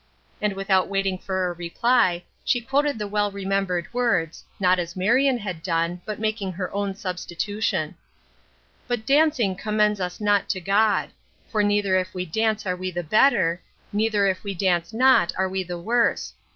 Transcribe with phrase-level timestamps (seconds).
[0.41, 5.37] "And without waiting for a reply, she quoted the well remembered words, not as Marion
[5.37, 7.93] had done, but making her own substitution:"'
[8.87, 11.11] But dancing commends us not to God;
[11.51, 13.61] for neither if we dance are we the better,
[13.93, 16.33] neither if we dance not are we the worse.